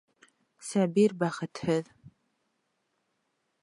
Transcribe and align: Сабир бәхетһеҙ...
Сабир 0.69 1.15
бәхетһеҙ... 1.25 1.95